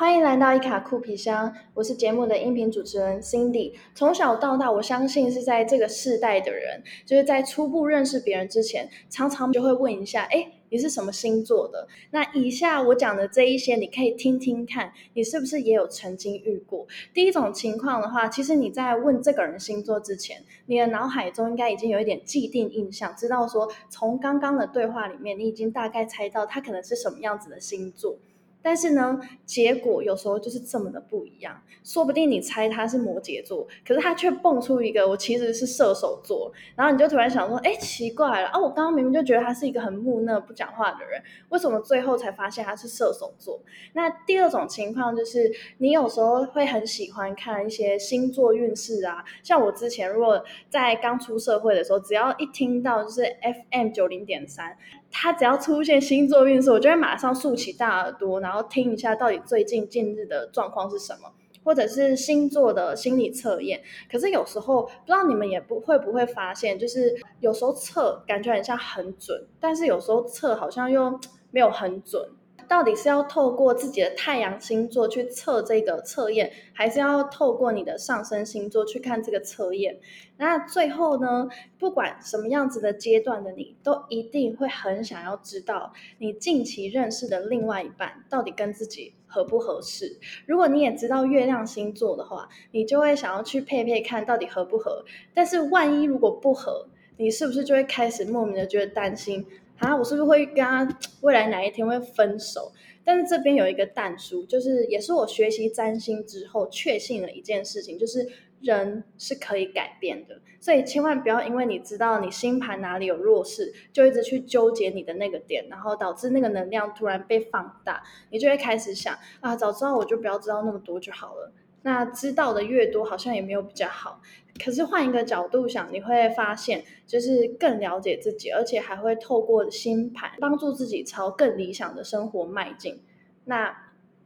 [0.00, 3.74] 欢迎来到伊卡酷皮箱，我是节目的音频主持人 Cindy。
[3.94, 11.86] 从小到大，我相信是在这个世代的人，就是在初步认识别人之前，常常就会问一下：哎，你是什么星座的？
[12.12, 16.86] 那以下我讲的这一些，你可以听听看，你是不是也有曾经遇过？
[17.12, 28.16] 第一种情况的话，其实你在问这个人星座之前，你的脑海中应该已经有一点既定印象，知道说从刚刚的对话里面，你已经大概猜到他可能是什么样子的星座。
[28.62, 31.60] 但是呢，结果有时候就是这么的不一样。
[31.82, 38.60] 说不定你猜他是摩羯座，可是他却蹦出一个我其实是射手座，然后你就突然想说，哎，奇怪了啊！
[38.60, 43.58] 我刚刚明明就觉得他是一个很木讷、不讲话的人，为什么最后才发现他是射手座？
[43.94, 53.24] 那第二种情况就是，你有时候会很喜欢看一些星座运势啊，像我之前如果在刚出社会的时候，只要一听到就是
[53.70, 54.76] FM 九零点三。
[55.10, 61.32] 他只要出现星座运势，我就会马上竖起大耳朵，然后听一下到底最近近日的状况是什么，
[61.64, 63.80] 或者是星座的心理测验。
[64.10, 71.18] 可是有时候不知道你们也不会不会发现，就是有时候测感觉很像很准，但是有时候测好像又
[71.50, 72.28] 没有很准。
[72.70, 79.98] 到底是要透过自己的太阳星座去测这个测验，还是要透过你的上升星座去看这个测验？
[80.36, 81.48] 那最后呢，
[81.80, 90.20] 不管什么样子的阶段的你，都一定会很想要知道你近期认识的另外一半到底跟自己合不合适。
[90.46, 95.04] 如果你也知道月亮星座的话，你就会想要去配配看到底合不合。
[95.34, 99.44] 但是万一如果不合，你是不是就会开始莫名的觉得担心？
[99.80, 100.86] 啊，我是不是会跟他
[101.22, 102.70] 未来哪一天会分手？
[103.02, 108.28] 但是这边有一个淡书，就是也是我学习占星之后确信了一件事情，就是
[108.60, 110.38] 人是可以改变的。
[110.60, 121.50] 所以千万不要因为你知道你星盘哪里有弱势，就一直去纠结你的那个点，然后导致那个能量突然被放大，你就会开始想啊，早知道我就不要知道那么多就好了。
[121.82, 124.20] 那知道的越多，好像也没有比较好。
[124.62, 133.00] 可是换一个角度想，你会发现，就是更了解自己，而且还会透过星盘帮助自己朝更理想的生活迈进。
[133.44, 133.74] 那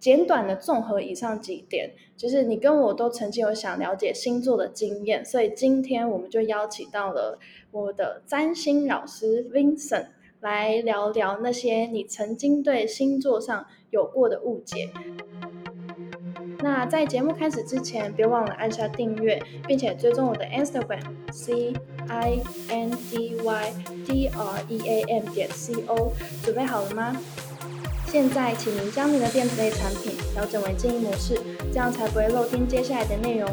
[0.00, 7.38] 简短的综合以上几点，就是你跟我都曾经有想了解星座的经验，所以今天我们就邀请到了
[7.70, 10.08] 我的占星老师 Vincent
[10.40, 14.90] 来聊聊那些你曾经对星座上有过的误解。
[16.64, 21.74] 那在节目开始之前，别忘了按下订阅，并且追踪我的 Instagram C
[22.08, 23.74] I N D Y
[24.06, 26.10] D R E A M 点 C O，
[26.42, 27.14] 准备好了吗？
[28.06, 31.38] 现在，请您将您的电子类产品调整为静音模式，
[31.70, 33.46] 这样才不会漏听接下来的内容。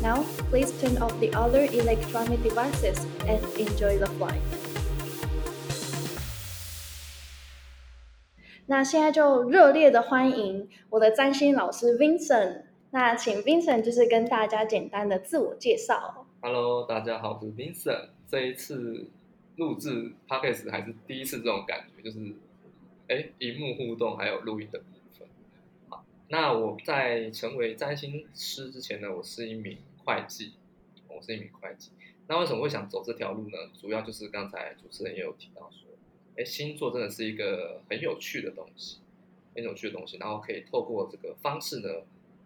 [0.00, 4.38] Now please turn off the other electronic devices and enjoy the flight.
[8.72, 12.62] 那现在就热烈的欢迎我的占星老师 Vincent。
[12.90, 16.26] 那请 Vincent 就是跟大家简单的自我介绍。
[16.40, 18.08] Hello，大家好，我是 Vincent。
[18.30, 19.10] 这一次
[19.56, 22.32] 录制 Podcast 还是第一次这种感觉，就是
[23.08, 24.86] 哎，荧幕互动还有录音的部
[25.18, 25.28] 分。
[25.90, 30.54] 好，那我在成为占星师之前呢，我是一名会计，
[31.08, 31.90] 我是一名会计。
[32.26, 33.58] 那为什么会想走这条路呢？
[33.78, 35.91] 主要就是刚才主持人也有提到说。
[36.34, 39.00] 哎，星座真的是一个很有趣的东西，
[39.54, 40.16] 很有趣的东西。
[40.16, 41.88] 然后可以透过这个方式呢，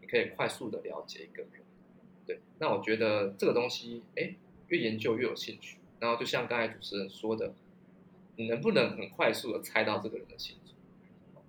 [0.01, 1.51] 你可以快速的了解一个人。
[2.27, 4.35] 对，那我觉得这个东西，哎，
[4.69, 5.79] 越研究越有兴趣。
[6.01, 7.55] 然后就像刚才主持人说的，
[8.35, 10.75] 你能不能很快速的猜到这个人的星座？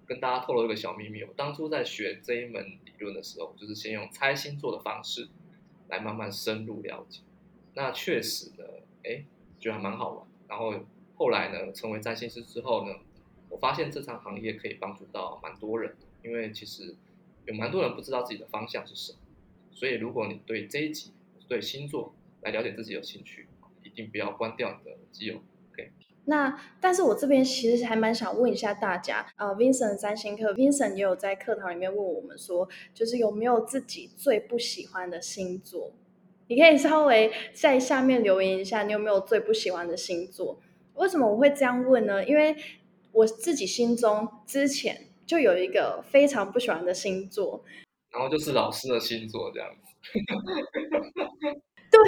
[0.05, 5.27] 跟大家透露一个小秘密，我当初在学这一门理论的时候，就是先用猜星座的方式
[5.89, 7.21] 来慢慢深入了解。
[7.73, 8.63] 那确实呢，
[9.03, 9.25] 哎，
[9.59, 10.27] 觉得还蛮好玩。
[10.47, 10.85] 然后。
[11.17, 12.93] 后来呢，成为占星师之后呢，
[13.49, 16.95] 我发现这场行业可以帮助到蛮多人的，因为其实
[17.45, 19.19] 有蛮多人不知道自己的方向是什么，
[19.71, 21.11] 所以如果你对这一集
[21.47, 23.47] 对星座来了解自己有兴趣，
[23.83, 25.41] 一定不要关掉你的机油。
[25.73, 25.91] OK。
[26.25, 35.93] 那但是我这边其实还蛮想问一下大家，呃，Vincent 占星课，Vincent 也有在课堂里面问我们说，就是有没有自己最不喜欢的星座？
[36.49, 40.59] 你可以稍微在下面留言一下，你有没有最不喜欢的星座？
[40.97, 42.25] 为什么我会这样问呢？
[42.25, 42.55] 因为
[43.11, 47.63] 我自己心中之前就有一个非常不喜欢的星座，
[48.11, 49.77] 然后就是老师的星座这样子。
[51.89, 52.03] 对，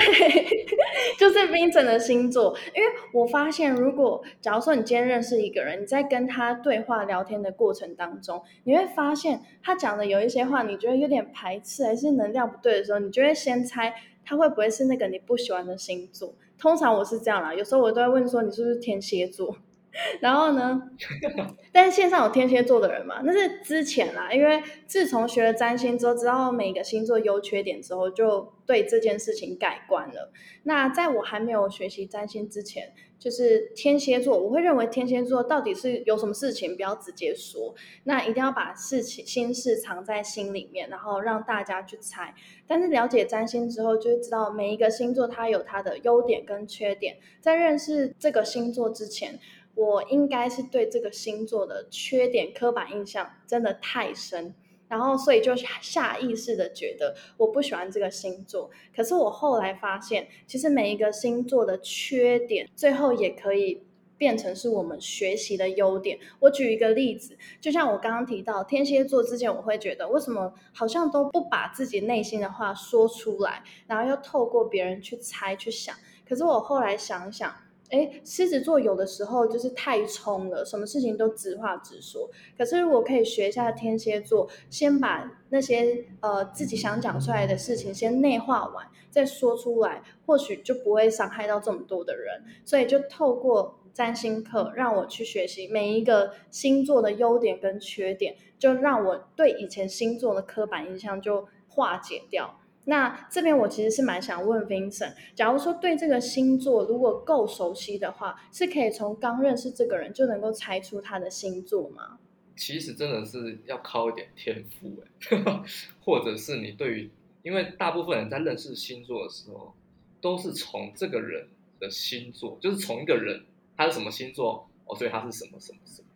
[1.18, 2.56] 就是 Vincent 的星座。
[2.76, 13.96] 因为我发现，如果假如说你今天认识一个人，你在跟他对话聊天的过程当中，你会发现他讲的有一些话，你觉得有点排斥，还是能量不对的时候，你就会先猜
[14.26, 16.36] 他会不会是那个你不喜欢的星座。
[16.60, 19.56] 通常我是这样啦，有时候我都会问说你是不是天蝎座？
[20.22, 20.82] 然后呢？
[21.72, 23.22] 但是线上有天蝎座的人嘛？
[23.24, 30.32] 那是之前啦，因为自从学了占星之后，知道每个星座优缺点之后，就对这件事情改观了。
[30.64, 42.34] 那在我还没有学习占星之前，就是天蝎座，我会认为天蝎座到底是有什么事情，不要直接说，那一定要把事情心事藏在心里面，然后让大家去猜。
[42.68, 47.18] 但是了解占星之后，就会知道每一个星座它有它的优点跟缺点。
[47.40, 49.40] 在认识这个星座之前。
[49.80, 54.54] 我应该是对这个星座的缺点刻板印象真的太深，
[54.90, 58.70] 然后所以就下意识的觉得我不喜欢这个星座。
[58.94, 63.82] 可是我后来发现，其实每一个星座的缺点，最后也可以
[64.18, 66.20] 变成是我们学习的优点。
[66.42, 75.96] 我举一个例子，就像我刚刚提到天蝎座之前，我会觉得为什么好像都不把自己内心的话说出来，然后又透过别人去猜去想。
[76.28, 77.56] 可是我后来想想。
[77.90, 82.30] 哎，狮子座有的时候就是太冲了，什么事情都直话直说。
[82.58, 92.44] 可是如果可以学一下天蝎座，先把那些呃自己想讲出来的事情先内化完，再说出来，或许就不会伤害到这么多的人。
[92.64, 102.60] 所以就透过占星课，让我去学习每一个星座的优点跟缺点，就让我对以前星座的刻板印象就化解掉。
[102.86, 112.18] 那这边我其实是蛮想问 Vincent，假如说对这个星座如果够熟悉的话，是可以从刚认识这个人就能够猜出他的星座吗？
[112.56, 115.64] 其实真的是要靠一点天赋哎，
[116.04, 117.12] 或者是你对于，
[117.44, 119.74] 因为大部分人在认识星座的时候，
[120.20, 121.48] 都是从这个人
[121.80, 123.46] 的星座，就是从一个人
[123.78, 126.08] 他是什么星座哦，所以他是什么什么什么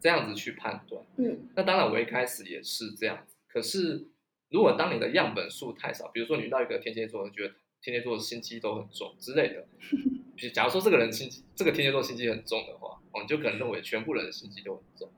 [0.00, 1.00] 这样子去判断。
[1.16, 4.08] 嗯，那当然我一开始也是这样子，可是。
[4.50, 9.66] 如果当你的样本数太少，比如说你遇到一个天蝎座，觉得天蝎座的心机都很重之类的，
[10.36, 15.08] 比假如说这个人心机，这个天蝎座心机很重的话，哦，你就可能认为全部人的心机都很重，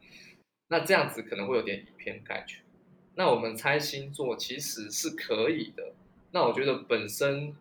[0.69, 2.62] 那这样子可能会有点以偏概全。
[3.14, 5.94] 那我们猜星座其实是可以的。
[6.31, 7.55] 那我觉得本身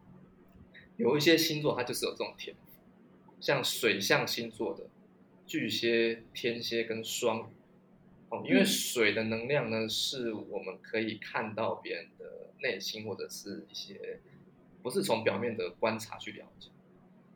[0.95, 2.62] 有一些星座它就是有这种天赋，
[3.39, 4.85] 像水象星座的
[5.45, 7.44] 巨蟹、天蝎跟双鱼。
[8.31, 14.22] 哦，因为水的能量呢，是我们可以看到别人的内心或者是一些，
[14.81, 16.69] 不是从表面的观察去了解，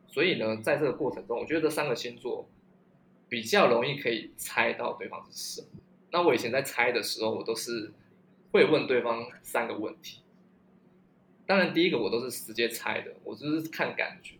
[0.08, 2.48] 所以呢，在这个过程中，我觉得这三个星座
[3.28, 5.68] 比较容易可以猜到对方是什么。
[6.12, 7.92] 那我以前在猜的时候，我都是
[8.50, 10.22] 会问对方三个问题，
[11.44, 14.36] 当然第一个我都是直接猜的，我就是看感觉，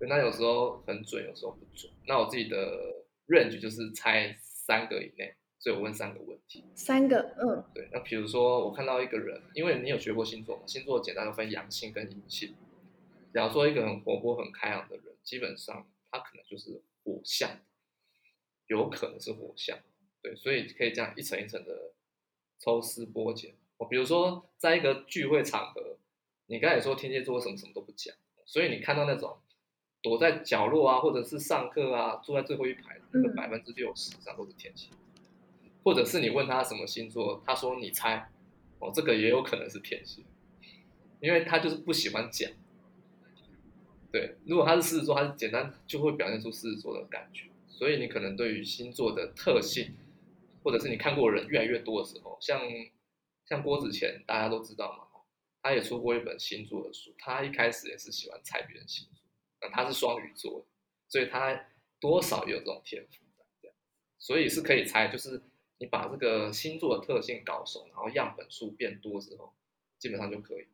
[0.00, 1.92] 那有时候很准，有时候不准。
[2.08, 5.32] 那我自己的 range 就是猜三个以内。
[5.66, 7.88] 所以我问三个问题，三个，嗯，对。
[7.90, 12.54] 那比如说，我看到一个人，因为你有学过星座嘛，星座简单的分阳性跟阴性。
[13.34, 17.50] 假如说一个很活泼、很开朗的人，基本上他可能就是火象，
[18.68, 19.76] 有可能是火象，
[20.22, 20.36] 对。
[20.36, 21.94] 所以可以这样一层一层的
[22.60, 23.56] 抽丝剥茧。
[23.78, 25.98] 我比如说，在一个聚会场合，
[26.46, 28.14] 你刚才说天蝎座什么什么都不讲，
[28.44, 29.36] 所以你看到那种
[30.00, 34.90] 躲在角落啊，或者是上课啊，坐在最后一排，那个百分之六十以上都是天蝎。
[35.86, 38.28] 或者是你问他什么星座，他说你猜，
[38.80, 40.20] 哦，这个也有可能是天蝎，
[41.20, 42.50] 因为他就是不喜欢讲。
[44.10, 47.48] 对，如果他是狮子座，他简单就会表现出狮子座的感觉。
[47.68, 49.94] 所以你可能对于星座的特性，
[50.64, 52.60] 或者是你看过人越来越多的时候，像
[53.44, 55.20] 像郭子乾，大家都知道嘛，
[55.62, 59.06] 他也出过一本星座的书，他一开始也是喜欢猜别人星
[59.60, 60.66] 座，他是双鱼座，
[61.06, 61.64] 所以他
[62.00, 63.24] 多少有这种天赋，
[64.18, 65.40] 所以是可以猜，就是。
[65.78, 69.52] 你把这个星座的特性搞熟，然后样本数变多之后，
[69.98, 70.66] 基本上就可以。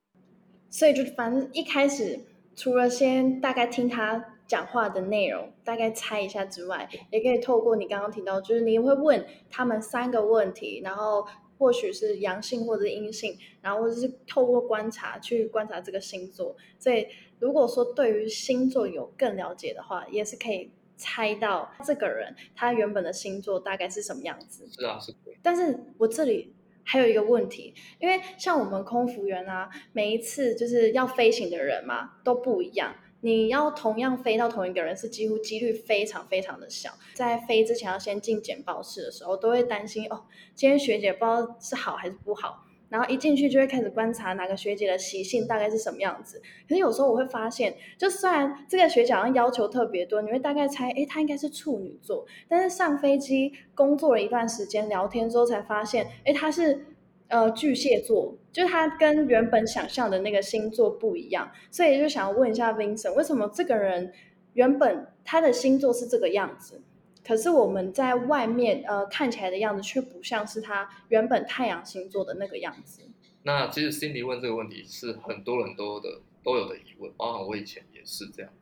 [0.71, 2.21] 所以就反正一开始，
[2.55, 11.27] 除了先大概听他讲话的内容，大概猜一下之外，也可以透过你刚刚提到，就是你会问他们三个问题，然后
[11.59, 16.57] 或许是阳性或者阴性，然后或者是透过观察去观察这个星座。
[16.79, 17.09] 所以
[17.41, 20.71] 如果说对于星座有更了解的话，也是可以。
[21.03, 24.69] 猜到这个人他原本的星座大概是什么样子？
[24.71, 25.13] 是啊，是。
[25.43, 26.55] 但是我这里
[26.85, 36.93] 还有一个问题，因为像我们空服员啊，每一次就是要飞行的人嘛都不一样，你要同样飞到同一个人是几乎几率非常非常的小。
[37.15, 42.65] 在飞之前要先进简报室的时候，都会担心哦，今天学姐不知道是好还是不好。
[42.93, 46.39] 然后一进去就会开始观察哪个学姐的习性大概是什么样子。
[46.69, 52.27] 可是有时候我会发现，就虽然这个学姐好像要求特别多，你会大概猜，哎，她应该是处女座。
[52.47, 56.85] 但是上飞机工作了一段时间，聊天之后才发现，哎，她是
[57.29, 61.51] 呃巨蟹座，就是她跟原本想象的那个星座不一样。
[61.71, 64.13] 所以就想问一下 Vincent，为什么这个人
[64.53, 66.83] 原本他的星座是这个样子，
[67.25, 73.02] 可是我们在外面呃看起来的样子却不像是他原本太阳星座的那个样子。
[73.45, 78.52] 那其实 Cindy 问这个问题是很多人都的都有的疑问，包含我以前也是这样。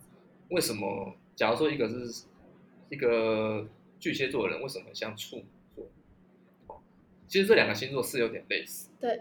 [0.48, 1.14] 为什么？
[1.36, 2.24] 假如说一个是
[2.90, 3.66] 一个
[3.98, 6.82] 巨蟹座的人，为什么像处女座？
[7.26, 8.90] 其实这两个星座是有点类似。
[9.00, 9.20] 对。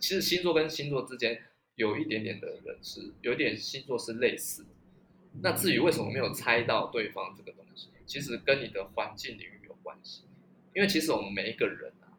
[0.00, 1.42] 其实星座跟星座之间
[1.76, 4.64] 有一点点的人是有一点星座是类似。
[5.42, 7.63] 那至于为什么没有猜到对方这个东西，
[8.06, 10.22] 其实跟你的环境领域有关系。
[10.74, 12.12] 因为其实我们每一个人啊，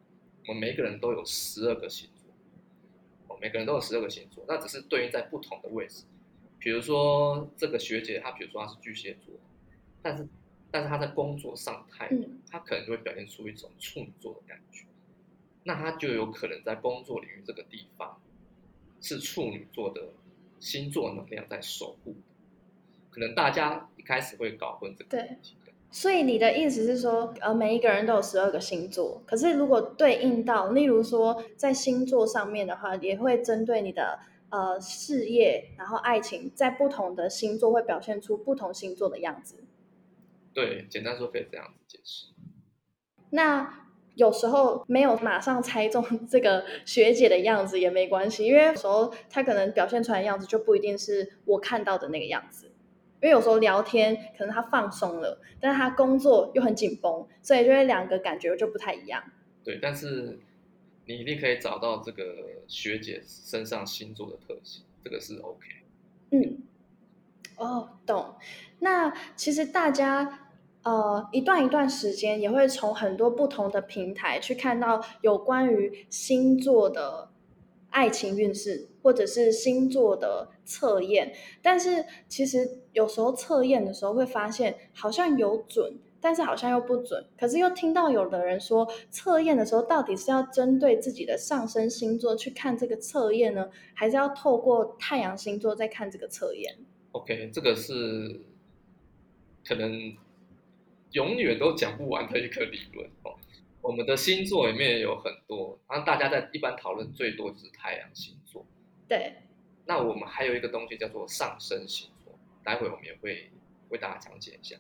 [0.47, 6.05] 我们每一个人都有十二个星座，每个人都有十二个星座，那只是对应在不同的位置。
[6.57, 9.35] 比如说这个学姐，她比如说她是巨蟹座，
[10.01, 10.27] 但是
[10.71, 14.85] 但是她在工作上态度，她可能就会表现出一种处女座的感觉。
[15.63, 18.19] 那她就有可能在工作领域这个地方
[19.01, 20.13] 是处女座的
[20.59, 22.15] 星座能量在守护。
[23.11, 25.09] 可能大家一开始会搞混这个。
[25.09, 25.37] 对，
[25.95, 39.63] 所以你的意思是说，呃，每一个人都有十二个星座，可是如果对应到，例如说在星座上面的话，也会针对你的呃事业，然后爱情，在不同的星座会表现出不同星座的样子。
[40.53, 42.25] 对，简单说可以这样子解释。
[43.29, 43.85] 那
[44.15, 52.73] 有时候没有马上猜中这个学姐的样子也没关系，因为有时候她可能表现出来的样子就不一定是我看到的那个样子。
[53.25, 59.23] 因为有时候聊天可能他放松了，但是他工作又很紧绷，所以就会两个感觉就不太一样。
[59.63, 60.37] 对，但是
[61.05, 62.23] 你一定可以找到这个
[62.67, 65.67] 学姐身上星座的特性，这个是 OK。
[66.29, 66.59] 嗯，
[67.55, 68.35] 哦，懂。
[68.81, 70.47] 那其实大家
[70.83, 77.31] 呃一段一段时间也会从很多不同的平台去看到有关于星座的。
[77.91, 81.31] 爱情运势，或者是星座的测验，
[81.61, 87.23] 但是其实有时候测验的时候会发现好像有准，但是好像又不准。
[87.37, 96.75] 可是又听到有的人说，测验的时候到底是要针对自己的上升星座去看这个测验呢，还是要透过太阳星座再看这个测验
[97.11, 98.41] ？OK，这个是
[99.63, 100.17] 可能
[101.11, 103.35] 永远都讲不完的一个理论哦。
[103.83, 108.65] 我们的星座里面有很多，然后大家在一般讨论最多就是太阳星座。
[109.07, 109.35] 对。
[109.85, 112.33] 那我们还有一个东西叫做上升星座，
[112.63, 113.51] 待会我们也会
[113.89, 114.75] 为大家讲解一下。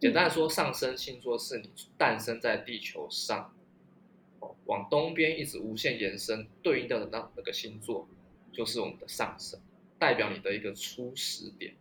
[0.00, 3.54] 简单的说，上升星座是你诞生在地球上，
[4.40, 8.08] 哦，往东边一直无限延伸，对应到的那那个星座
[8.52, 9.60] 就是我们的上升，
[9.98, 11.74] 代表你的一个初始点。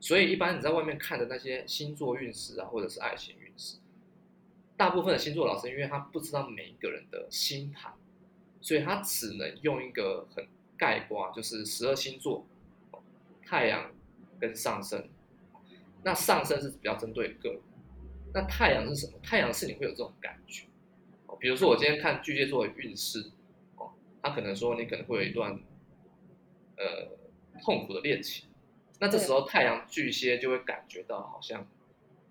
[0.00, 3.76] 所以一般你在外面看的那些星座运势啊，或者是爱情运势。
[4.76, 7.92] 大部分的星座老师，因为他不知道每一个人的星盘，
[8.60, 10.44] 所以他只能用一个很
[10.76, 12.46] 概括，就是十二星座，
[13.44, 13.92] 太阳
[14.40, 15.08] 跟上升。
[16.04, 17.60] 那上升是比较针对个人，
[18.34, 19.18] 那太阳是什么？
[19.22, 20.64] 太阳是你会有这种感觉，
[21.26, 23.30] 哦，比如说我今天看巨蟹座的运势，
[23.76, 25.60] 哦，他可能说你可能会有一段，
[26.76, 28.48] 呃，痛苦的恋情，
[28.98, 31.66] 那这时候太阳巨蟹就会感觉到好像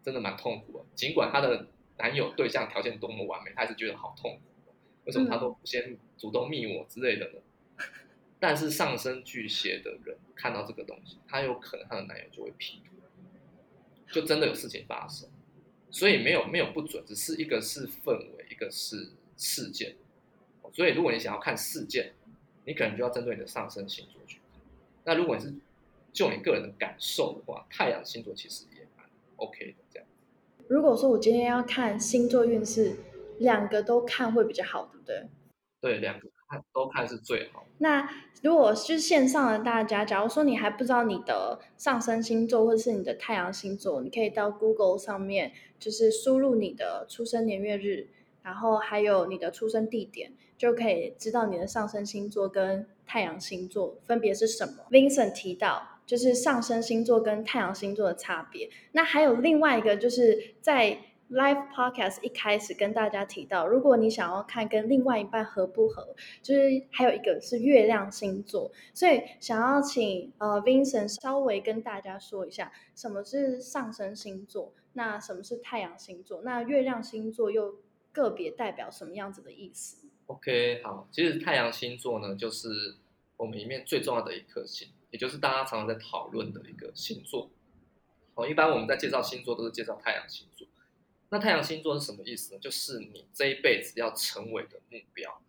[0.03, 1.67] 真的蛮痛苦的，尽管他的。
[1.97, 4.73] 男友对象条件多么完美，他还是觉得好痛苦。
[5.05, 7.39] 为什么他都不先主动密我之类的呢？
[8.41, 12.89] 但是上升巨蟹的人看到这个东西，他有可能他的男友就会劈腿，
[14.11, 15.29] 就真的有事情发生。
[15.91, 19.95] 所以没有没有不准，只是一个是氛围，一个是事件。
[20.73, 22.13] 所以如果你想要看事件，
[22.65, 24.59] 你可能就要针对你的上升星座去看。
[25.03, 25.53] 那如果你是
[26.11, 29.05] 就你个人的感受的话，太阳星座其实也蛮
[29.35, 30.07] OK 的这样。
[30.67, 32.97] 如果说我今天要看星座运势，
[33.37, 35.27] 两个都看会比较好，对不对？
[35.79, 36.27] 对，两个
[36.73, 37.65] 都看是最好。
[37.77, 38.09] 那
[38.41, 48.07] 如果是线上的大家，假如说你还不知道你的上升星座或者是你的太阳星座，你可以到 Google 上面，就是输入你的出生年月日，
[48.41, 54.85] 然后还有你的出生地点，就可以知道你的上升星座跟太阳星座分别是什么。
[54.89, 55.87] Vincent 提到。
[56.03, 58.69] 就是上升星座跟太阳星座的差别。
[58.91, 60.97] 那还有另外一个，就是在
[61.31, 68.69] Live Podcast 一开始跟大家提到，如果你想要看跟另外一半合不合，就是还有一个是月亮星座。
[68.93, 77.75] 所以想要请呃 Vincent 稍微跟大家说一下，什么是上升星座，那什么是太阳星座，那月亮星座又
[78.11, 82.67] 个别代表什么样子的意思？OK，好，其实太阳星座呢，就是
[83.37, 84.89] 我们里面最重要的一颗星。
[85.11, 87.49] 也就是大家常常在讨论的一个星座，
[88.35, 90.45] 哦，一般我们在介绍星座都是介绍太阳星。
[91.31, 92.59] 那太阳星座是什么意思呢？
[92.59, 95.41] 就是你这一辈子要成为的目标。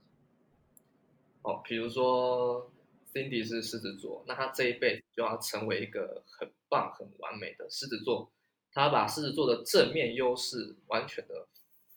[1.42, 2.70] 哦，比如说
[3.12, 8.30] Cindy 是狮子座，那他这一辈子就要成为一个很棒、很完美的狮子座。
[8.70, 11.48] 他把狮子座的正面优势完全的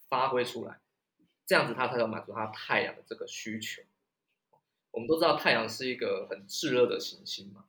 [0.10, 0.82] 发挥出来，
[1.46, 3.84] 这样子他才能满足他太阳的这个需求。
[4.90, 7.66] 我们都知道太阳是一个很炙热的行星嘛，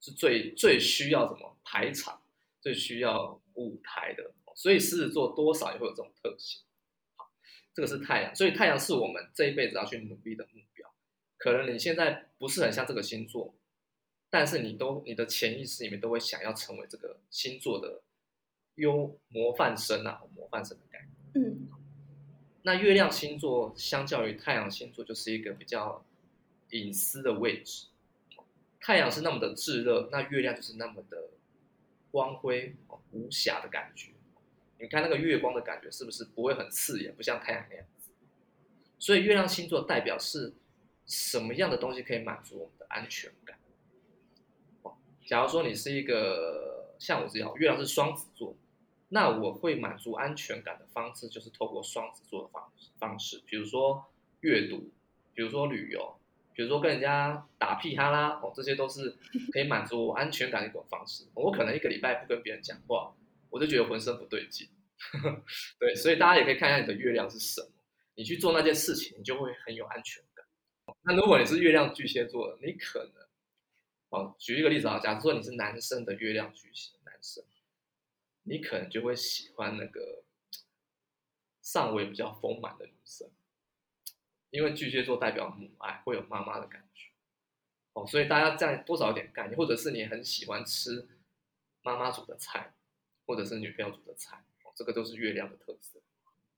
[0.00, 2.20] 是最最需要什么排场，
[2.60, 6.60] 最需要舞台的，所以狮子座多少也会有这种特性。
[7.16, 7.30] 好，
[7.72, 10.92] 这个是太阳，所以太阳是我们这一辈子要去努力的目标。
[11.38, 13.54] 可能你现在不是很像这个星座，
[14.28, 18.02] 但是你都你的潜意识里面都会想要成为这个星座的。
[18.76, 21.44] 优模范生啊，模范生的概念。
[21.44, 21.68] 嗯，
[22.62, 26.02] 那月亮星座相较于太阳星座，就是一个比较
[26.70, 27.88] 隐私的位置。
[28.80, 31.28] 太阳是那么的炙热，那月亮就是那么的
[32.10, 32.74] 光辉
[33.10, 34.12] 无瑕的感觉。
[34.80, 38.10] 你看那个月光的感觉，是不是不会很刺眼，不像太阳那样子？
[38.98, 40.54] 所以月亮星座代表是
[41.06, 43.58] 什么样的东西可以满足我们的安全感？
[45.26, 48.56] 假如说你是一个像我这样，月亮是双子座。
[49.12, 54.04] 那我会满足安全感的方式，就是透过双子座的方方式，比如说
[54.38, 54.92] 阅读，
[55.34, 56.16] 比如说旅游，
[56.54, 59.16] 比如说跟人家打屁哈啦，哦，这些都是
[59.52, 61.24] 可以满足我安全感的一种方式。
[61.34, 63.12] 我可能一个礼拜不跟别人讲话，
[63.50, 64.68] 我就觉得浑身不对劲。
[65.78, 67.68] 对，所以大家也可以看一下你的月亮是什么，
[68.14, 70.46] 你去做那件事情，你就会很有安全感。
[71.02, 73.26] 那如果你是月亮巨蟹座，你可能，
[74.08, 77.44] 哦，举一个例子啊，假如说你是男生的月亮巨蟹男生。
[78.42, 80.24] 你可能就会喜欢那个
[81.60, 83.30] 上围比较丰满的女生，
[84.48, 87.10] 因为巨蟹座代表母爱，会有妈妈的感觉
[87.92, 91.06] 哦，所以大家再多少有点概念，或者是你很喜欢吃
[91.82, 92.72] 妈妈煮的菜，
[93.30, 94.42] 或者是女朋友煮的菜，
[94.74, 96.00] 这个都是月亮的特色。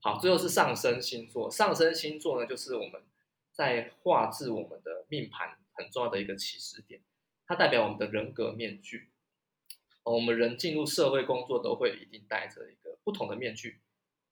[0.01, 3.03] 好，最后是上升星座，上升星座呢，就是我们
[3.53, 7.03] 在画制我们的命盘很重要的一个起始点，
[7.47, 9.11] 它代表我们的人格面具。
[10.05, 13.83] 我们人进入社会工作都会一定戴着一个不同的面具。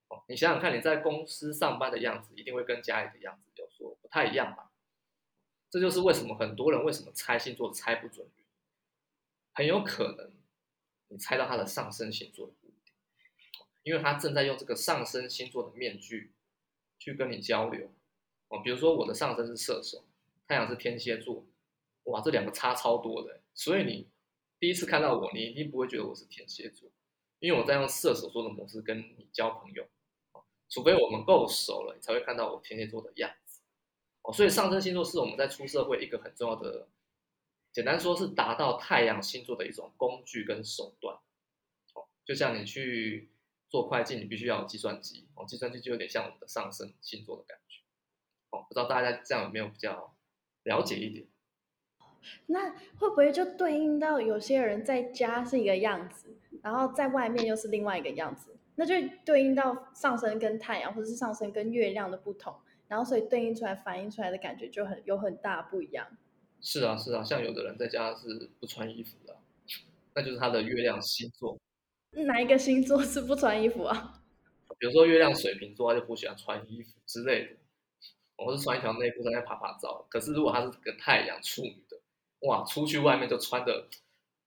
[0.09, 4.71] 哦，你想想看，你在公司上班的样子，一定会跟家里的样子有所不太一样吧？
[5.69, 8.27] 这就是为什么很多人为什么猜星座猜不准，
[9.53, 10.33] 很有可能
[11.11, 12.51] 你猜到他的上升星座，
[13.83, 16.33] 因为他正在用这个上升星座的面具
[16.99, 17.93] 去跟你交流。
[18.49, 20.05] 哦，比如说我的上升是射手，
[20.49, 21.47] 太阳是天蝎座，
[22.05, 24.09] 哇，这两个差超多的，所以你。
[24.59, 26.87] 第一次看到我，你一定不会觉得我是天蝎座，
[27.39, 29.89] 因为我在用射手座的模式跟你交朋友，
[30.69, 33.63] 除非我们够熟了，你才会看到我天蝎座的样子。
[34.21, 36.87] 哦，所以上升星座是我们在出社会一个很重要的，
[37.73, 41.15] 简单说是达到太阳星座的一种工具跟手段。
[41.95, 43.31] 哦，就像你去
[43.69, 47.83] 做会计，你必须要有计算机，哦，计算机就有点像我们的上升星座的感觉。
[48.51, 50.17] 哦，不知道大家这样有没有比较
[50.65, 51.27] 了解一点？
[52.47, 58.57] 那会不会就对应到有些人在家是一个样子，然后在外面又是另外一个样子？
[58.75, 62.55] 那就对应到上升跟太阳，或者是上升跟月亮的不同，
[62.89, 66.07] 然后所以对应出来、反映出来的感觉就很有很大不一样。
[66.63, 69.37] 是啊，是啊，像有的人在家是不穿衣服的，
[70.15, 71.59] 那就是他的月亮星座。
[72.13, 74.23] 哪一个星座是不穿衣服啊？
[74.79, 77.57] 比如说月亮水瓶座，他就不喜欢穿衣服之类的，
[78.37, 80.07] 我是穿一条内裤在那拍拍照。
[80.09, 81.99] 可是如果他是个太阳处女的。
[82.41, 83.87] 哇，出去外面就穿的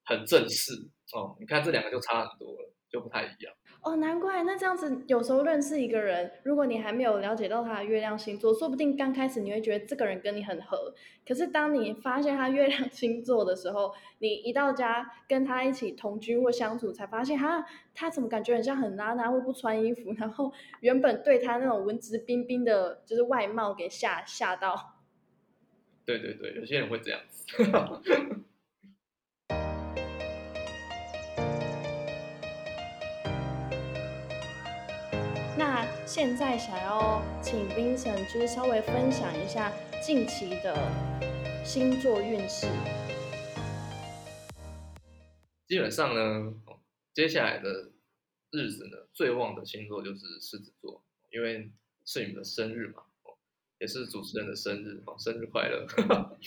[0.04, 0.74] 很正式
[1.14, 3.96] 哦，你看这两个就差很多了，就不太一样哦。
[3.98, 10.94] 难怪那这样子，有时候认识一个人，如果你还没有了解到他的月亮星座，说不定刚开始你会觉得这个人跟你很合，
[11.26, 24.96] 可是当你发现他月亮星座的时候，你一到家跟他一起同居或相处，才发现哈，他怎么感觉很像很邋遢，会不穿衣服，然后原本对他那种文质彬彬的，就是外貌给吓吓到。
[26.06, 27.64] 对对对，有些人会这样子。
[36.06, 40.76] 现在想要请 Vincent 就是稍微分享一下近期的
[41.64, 42.68] 星座运势。
[45.66, 46.54] 基本上呢，
[47.14, 47.94] 接下来的
[48.52, 51.72] 日子呢，最旺的星座就是狮子座，因为
[52.06, 53.04] 是你们的生日嘛。
[53.80, 55.86] 也是主持人的生日哦，生日快乐！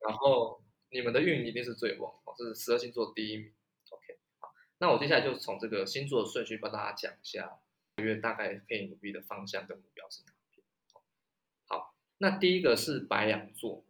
[0.00, 3.52] 然后你们的运一定是最旺哦，这是十二星座第一名。
[3.90, 7.60] OK，好，那我接下来就从这个星座的顺序帮大家讲一下，
[7.96, 10.64] 因为大概可以努力的方向跟目标是哪边。
[11.66, 13.84] 好，那第一个是白羊座，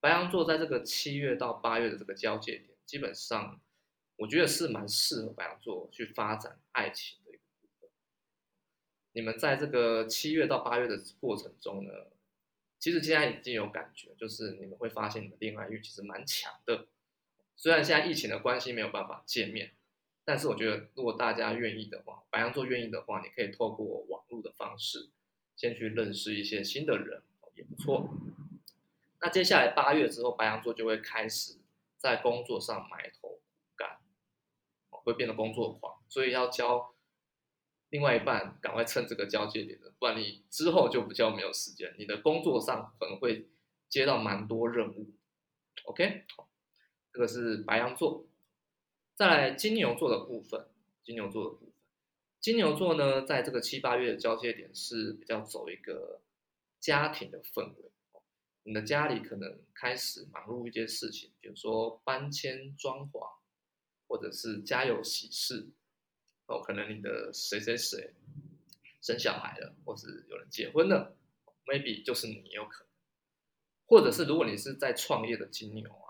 [0.00, 3.60] 白羊座在这个七月到八月的这个交界点，基本上
[4.16, 7.90] 我觉得是蛮适合白羊座去发展爱情的一个部分。
[9.12, 11.92] 你们在这个七月到八月的过程中呢，
[12.78, 16.88] 其实现在已经有感觉，就是你们会发现你的恋爱运其实蛮强的。
[17.56, 19.72] 虽然现在疫情的关系没有办法见面，
[20.28, 25.08] 但是我觉得如果大家愿意的话，白羊座愿意的话，你可以透过网络的方式，
[25.56, 27.22] 先去认识一些新的人，
[27.54, 28.10] 也不错。
[29.22, 31.56] 那接下来八月之后，白羊座就会开始
[31.96, 33.40] 在工作上埋头苦
[33.74, 34.00] 干，
[34.90, 36.94] 会变得工作狂，所以要教
[37.88, 43.48] 另外一半赶快趁这个交接点的，不然你之后就比较没有时间，你的工作上可能会
[43.88, 45.06] 接到蛮多任务。
[45.84, 46.26] OK，
[47.14, 48.26] 这个是白羊座。
[49.18, 50.68] 再来金牛座的部分，
[51.02, 51.74] 金牛座的部分，
[52.38, 56.20] 金牛座呢，在这个七八月的交接点是比较走一个
[56.78, 57.90] 家庭的氛围。
[58.62, 63.28] 你的家里可能开始忙碌一些事情，比如说搬迁、装潢，
[64.06, 65.68] 或者是家有喜事
[66.46, 68.14] 哦，可能你的谁谁谁
[69.02, 71.16] 生小孩了，或是有人结婚了
[71.66, 72.90] ，maybe 就是你有可能，
[73.84, 76.07] 或者是如果你是在创业的金牛啊。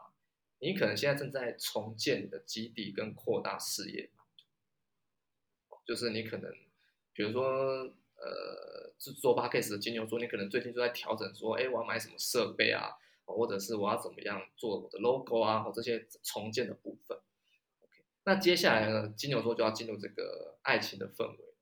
[0.61, 4.11] 你可能现在正在重建你的基地跟扩大事业，
[5.87, 6.53] 就是你可能，
[7.13, 7.45] 比如说，
[8.17, 12.91] 呃，是做 p a c k a g e 的金牛座，你可能最近就在调整说，哎，我要买什么设备啊，
[13.25, 17.17] 或者是我要怎么样做我的 logo 啊，或这些重建的部分。
[17.81, 21.55] OK，那接下来呢，金牛座就要进入这个爱情的氛围。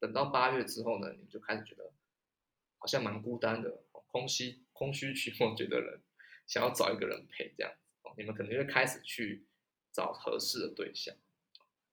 [0.00, 1.92] 等到八月之后呢，你就开始觉得
[2.78, 6.00] 好像蛮孤单的，空虚、空虚、寂寞，觉得人
[6.46, 7.72] 想要找一个人陪这样。
[8.16, 9.46] 你们可能会开始去
[9.90, 11.14] 找合适的对象，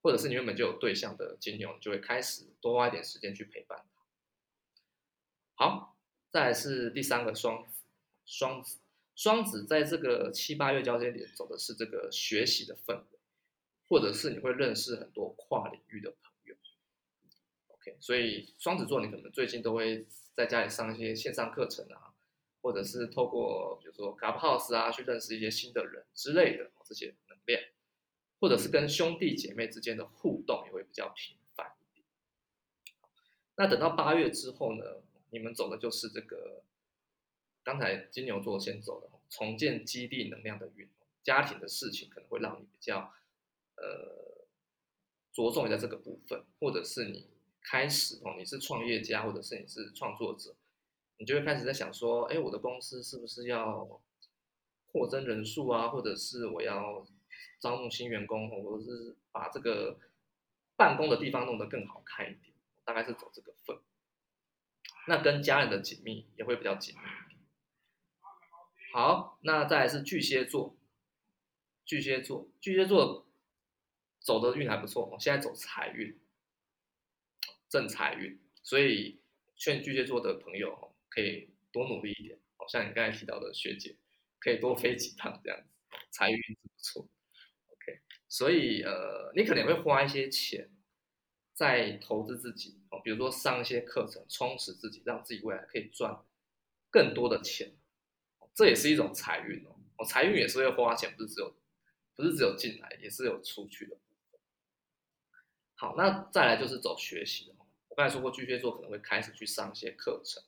[0.02, 4.06] 或者是你原本就有对象的金牛，就会开始多花一点时间去陪伴他。
[5.56, 5.98] 好，
[6.30, 7.84] 再来是第三个双子，
[8.26, 8.80] 双子，
[9.16, 13.20] 双子在这个七八月交接点走的是这个学习的氛围，
[13.88, 16.56] 或者是你会认识很多跨领域的朋友。
[17.68, 22.09] OK，所以双子座你可能最近都会在家里上一些线上课程啊。
[22.62, 27.62] 或者是透过比如说 Clubhouse 啊，去认识一些新的人之类的这些能量，
[28.40, 32.06] 或者是跟兄弟姐妹之间的互动也会比较频繁一点。
[33.56, 34.84] 那等到八月之后呢，
[35.30, 36.64] 你们走的就是这个
[37.64, 40.90] 刚才金牛座先走的重建基地能量的运，
[41.24, 43.14] 家庭的事情可能会让你比较
[43.76, 44.48] 呃
[45.32, 47.30] 着重在这个部分，或者是你
[47.62, 50.56] 开始哦，你是创业家，或者是你是创作者。
[51.20, 54.02] 你就会开始在想说，哎，我的公司是不是要
[54.88, 57.06] 扩增人数啊，或者是我要
[57.60, 60.00] 招募新员工，或者是把这个
[60.78, 62.56] 办公的地方弄得更好看一点，
[62.86, 63.78] 大概是走这个份。
[65.10, 67.02] 那跟家人的紧密也会比较紧密。
[68.94, 70.78] 好，那再来是巨蟹座，
[71.84, 73.28] 巨蟹座，巨蟹座
[74.22, 76.18] 走的运还不错，现在走财运，
[77.68, 79.20] 正财运，所以
[79.58, 80.96] 劝巨蟹座的朋友。
[81.10, 83.96] 可以多努力一点，好像你刚才提到的学姐，
[84.40, 85.68] 可以多飞几趟这样子，
[86.12, 87.08] 财运是不错。
[87.68, 90.70] OK，所以呃，你可能会花一些钱
[91.54, 96.24] 在投资自己哦，比如说上一些课程，充实自己，让自己未来可以赚
[96.90, 97.76] 更多的钱，
[98.54, 99.76] 这也是一种财运哦。
[99.98, 101.54] 哦，财运也是会花钱，不是只有
[102.16, 103.98] 不是只有进来，也是有出去的。
[105.76, 107.56] 好，那再来就是走学习的，
[107.88, 110.44] 我刚才说过，巨蟹座可能会开始去上一些课程。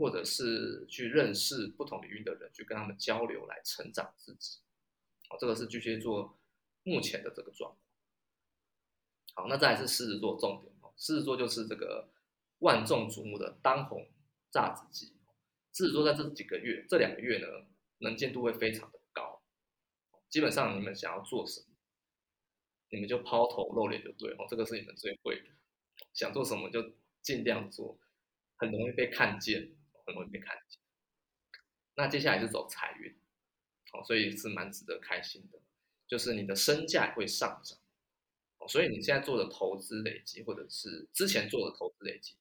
[0.00, 4.56] 或者是去认识不同领域的人，去跟他们交流，来成长自己。
[5.28, 6.40] 哦，这个是巨蟹座
[6.84, 7.82] 目前的这个状况。
[9.34, 12.08] 好，那再来是狮子座重点哦，狮子座就是这个
[12.60, 14.08] 万众瞩目的当红
[14.50, 15.08] 炸子鸡。
[15.74, 17.46] 狮子座在这几个月，这两个月呢，
[17.98, 19.42] 能见度会非常的高。
[20.30, 21.66] 基本上你们想要做什么，
[22.88, 25.48] 你们就抛头露脸就对哦，这个是你们最会的。
[26.14, 27.98] 想做什么就尽量做，
[28.56, 29.76] 很容易被看见。
[30.12, 30.80] 容易被看见。
[31.96, 33.14] 那接下来是走财运，
[33.92, 35.60] 哦，所以是蛮值得开心的，
[36.06, 37.78] 就是你的身价会上涨，
[38.58, 42.36] 哦，所以你现在做的投资累积，或者是之前做的投资累积，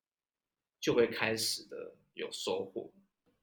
[0.80, 2.92] 就会开始的有收获。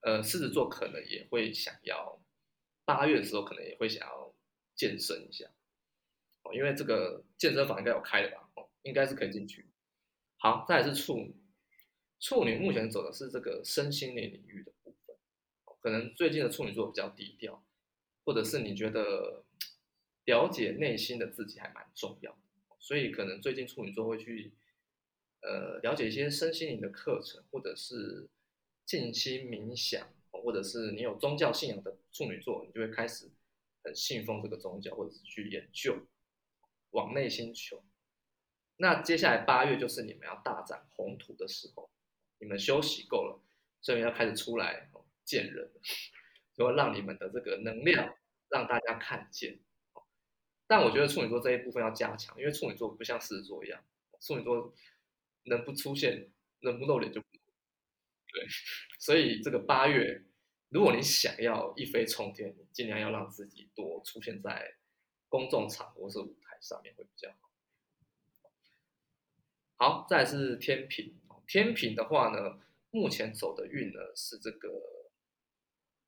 [0.00, 2.20] 呃，狮子座可能也会想要，
[2.84, 4.34] 八月的时候可能也会想要
[4.74, 5.46] 健身一下，
[6.44, 9.68] 哦，因为这个健身房应该有开的吧，哦，应该是可以进去。
[10.38, 11.34] 好，再来是处女。
[12.18, 15.16] 处女目前走的是这个身心灵领域的部分，
[15.80, 17.64] 可能最近的处女座比较低调，
[18.24, 19.44] 或者是你觉得
[20.24, 22.36] 了解内心的自己还蛮重要，
[22.78, 24.54] 所以可能最近处女座会去
[25.42, 28.28] 呃了解一些身心灵的课程，或者是
[28.86, 33.30] 静心冥想，或者是你有宗教信仰的处女座，你就会开始
[33.84, 36.06] 很信奉这个宗教，或者是去研究
[36.90, 37.84] 往内心求。
[38.78, 41.90] 那接下来八月就是你们要大展宏图的时候。
[42.38, 43.40] 你们休息够了，
[43.80, 44.90] 所以要开始出来
[45.24, 45.70] 见人，
[46.54, 48.16] 就会让你们的这个能量
[48.48, 49.60] 让大家看见。
[50.66, 53.84] 但我觉得处女座这一部分要加强，因为处女座不像狮子座一样，
[54.20, 54.74] 处女座
[55.44, 57.26] 能不出现，能不露脸就不。
[58.32, 58.46] 对，
[58.98, 60.24] 所以这个八月，
[60.68, 64.74] 如果你想要一飞冲天，尽量要让自己多出现在
[65.28, 67.50] 公众场或是舞台上面会比较好。
[69.76, 71.14] 好，再是天平，
[71.46, 74.68] 天平的话呢，目前走的运呢是这个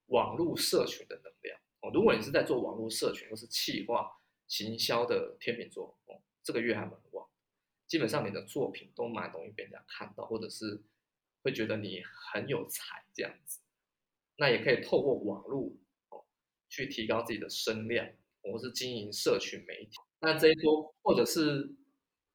[0.06, 1.90] 网络社群的能量哦。
[1.92, 7.28] 如果你是在做网络社群或是企划行销的天秤座哦，这个月还蛮旺，
[7.86, 10.82] 基本上你的作品都蛮容易被人家看到，或者是。
[11.40, 13.60] 会觉得你很有才这样子，
[14.36, 15.72] 那也可以透过网络
[16.08, 16.24] 哦
[16.68, 18.10] 去提高自己的声量，
[18.42, 19.92] 或是经营社群媒体。
[20.18, 21.70] 那这一波或者是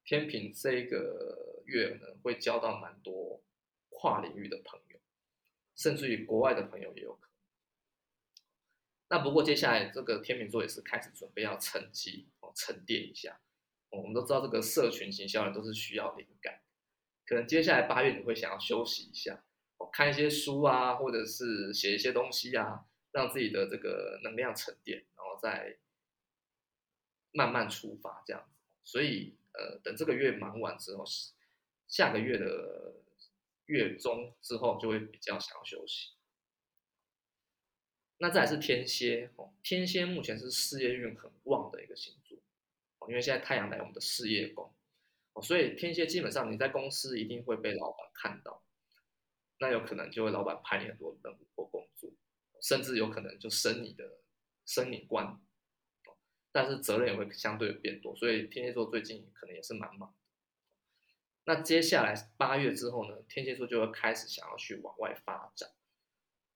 [0.06, 3.42] 天平这个月呢，会交到蛮多
[3.90, 4.98] 跨领域的朋友，
[5.76, 7.30] 甚至于国外的朋友也有可能。
[9.08, 13.40] 那不过接下来这个天秤座也是开始准备要沉积哦，沉淀一下。
[13.90, 16.60] 我们都知道这个社群行销人都是需要灵感。
[17.24, 19.44] 可能接下来八月你会想要休息一下，
[19.92, 25.78] 看一些书啊，或者是写一些东西啊，让自己的这个能量沉淀，然后再
[27.30, 28.58] 慢慢出发这样子。
[28.82, 31.32] 所以呃，等这个月忙完之后是，
[31.94, 32.96] 下个月的
[33.66, 36.10] 月中之后就会比较想要休息。
[38.18, 42.36] 那再来是天蝎哦，天蝎目前是事业运很旺的一个星座
[42.98, 44.74] 哦，因为现在太阳来我们的事业宫
[45.34, 45.40] 哦。
[45.40, 48.64] 所以天蝎基本上你在公司一定会被老板看到，
[49.60, 52.10] 那有可能就会老板派你很多任务或工作，
[52.60, 54.18] 甚至有可能就升你的
[54.66, 55.40] 升你官，
[56.50, 58.16] 但是责任也会相对变多。
[58.16, 60.12] 所以天蝎座最近可能也是蛮忙。
[61.46, 65.70] 那接下来八月之后呢，天蝎座就会开始想要去往外发展，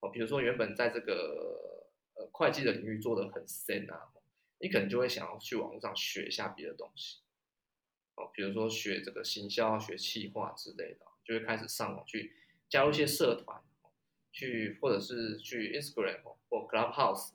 [0.01, 4.09] 哦，比如说原本在这个呃会计的领域做的很深啊，
[4.59, 7.19] 你可能就会想要去网络上学一下别的东西。
[8.15, 12.35] 哦，比如说学这个行销、学企划之类的，就会开始上网去
[12.69, 13.63] 加入一些社团，
[14.33, 17.33] 去或者是去 Instagram 或 Clubhouse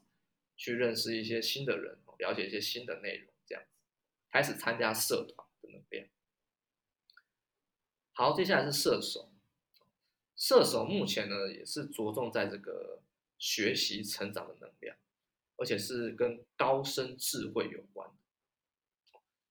[0.58, 3.70] 去认识一些新的人，了解一些新的内容，这样子
[4.32, 5.48] 开始参加社团。
[8.14, 9.30] 好，接下来是射手，
[10.36, 13.02] 射手目前呢也是着重在这个
[13.40, 14.96] 学习成长的能量，
[15.58, 18.08] 而且是跟高深智慧有关。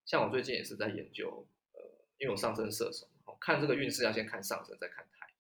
[0.04, 1.80] 像我最近也是在研究，呃，
[2.18, 3.08] 因为我上升射手，
[3.40, 5.36] 看这个运势要先看上升，再看太阳。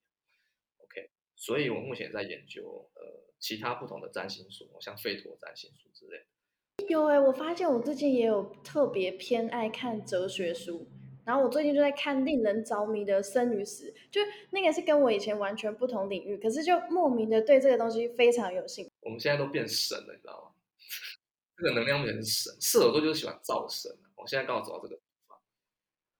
[0.78, 3.02] OK，所以我目前在研究，呃，
[3.38, 6.86] 其他不同的占星术，像费陀占星术之类的。
[6.88, 10.88] 有哎，我发现我最近也有特别偏爱看哲学书，
[11.24, 18.90] 然后我最近就在看令人着迷的生与死，就那个是跟我以前完全不同领域，可是就莫名的对这个东西非常有兴趣。
[19.00, 20.54] 我们现在都变神了，你知道吗？
[21.56, 23.90] 这个能量变成神，射手座就是喜欢造神。
[24.16, 25.38] 我现在刚好走到这个地方，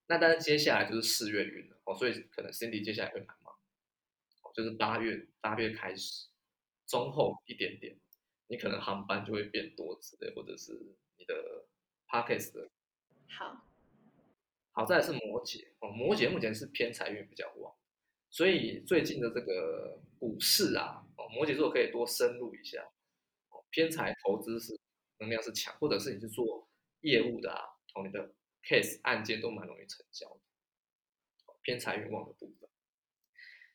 [0.06, 3.54] 那但是接下来就是四月运了哦，所以可能 Cindy 接下来会蛮忙，
[4.54, 6.28] 就是八月八月开始，
[6.86, 7.96] 中后一点点，
[8.46, 10.72] 你可能航班就会变多之类，或者是
[11.16, 11.34] 你的
[12.08, 12.68] Pockets 的。
[13.28, 13.64] 好，
[14.72, 17.74] 好在是摩羯哦，摩羯目前是偏财运比较旺，
[18.30, 22.82] 所以最近的这个股市啊，哦，摩羯座可以多深入一下，
[23.50, 24.78] 哦，偏财投资是
[25.18, 26.68] 能量是强，或者是你是做
[27.02, 27.62] 业务的啊。
[27.94, 28.32] 哦，你的
[28.62, 30.40] case 案件都蛮容易成交的，
[31.61, 32.66] 偏财运旺的部分。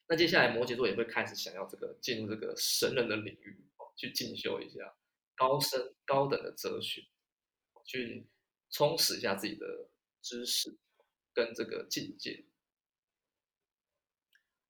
[0.08, 4.96] 那接下来摩羯座也会开始想要这个进入这个神人的领域哦，去进修一下
[5.36, 7.04] 高深高等的哲学，
[7.86, 8.26] 去
[8.72, 9.88] 充实一下自己的
[10.24, 10.76] 知识
[11.38, 12.46] 跟这个境界。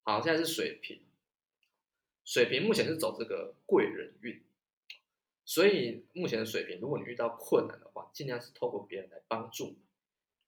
[0.03, 1.01] 好，现在是水瓶，
[2.25, 4.43] 水瓶目前是走这个贵人运。
[5.45, 9.77] 所以目前的水平，如果你遇到困难的话，尽量是透过别人来帮助，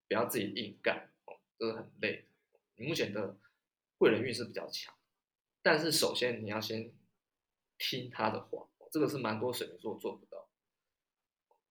[0.10, 2.26] 不要自己硬干哦，这是很累。
[2.76, 3.38] 你目前的
[3.98, 4.94] 贵人运是比较强，
[5.62, 6.92] 但是首先你要先
[7.78, 10.50] 听他的话，这个是蛮多水瓶座做不到，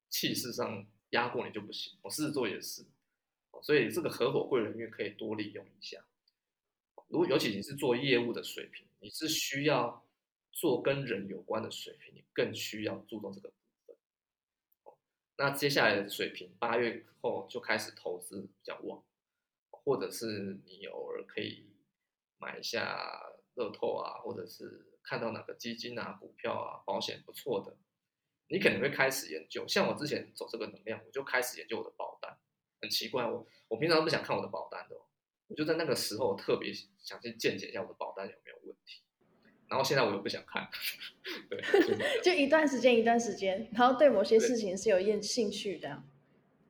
[0.09, 1.99] 气势上压过你就不行。
[2.01, 2.87] 我狮子座也是，
[3.63, 6.05] 所以这个合伙贵人运可以多利用一下。
[7.09, 10.05] 如果尤其你是做业务的水平，你是需要。
[10.51, 13.55] 做跟人有关的水平，你更需要注重这个部
[13.87, 13.97] 分。
[15.37, 19.05] 那接下来的水平，八月后就开始投资比较旺，
[19.71, 21.71] 或者是你偶尔可以
[22.39, 23.23] 买一下
[23.55, 27.77] 乐透啊，或者是看到哪个基金啊、股票啊、保险不错的，
[28.49, 29.65] 你可能会开始研究。
[29.69, 32.37] 像我之前走这个能量，我就开始研究我的保单。
[32.81, 34.97] 很奇怪，我我平常不想看我的保单的，
[35.49, 39.03] 我就在那个时候特别想去见解一下我的保单有没有问题。
[39.69, 40.67] 然后现在我又不想看，
[41.51, 41.61] 对，
[42.25, 46.03] 就一段时间一段时间，然后对某些事情是有厌兴趣的。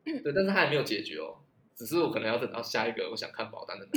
[0.05, 1.38] 对，但是他还没有解决哦，
[1.77, 3.87] 只是我可能要等到下一个我想看保单的。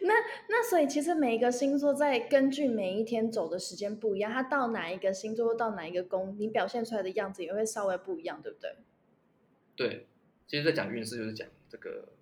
[0.00, 0.12] 那
[0.50, 8.76] 那所以其实每一个星座在根据每一天走的时间不一样，它到哪一个星座到哪一个宫，你表现出来的样子也会稍微不一样，对不对？
[9.76, 10.06] 对，
[10.46, 12.12] 其实，在讲运势就是讲这个